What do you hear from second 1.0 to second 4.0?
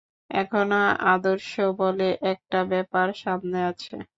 আদর্শ বলে একটা ব্যাপার সামনে আছে।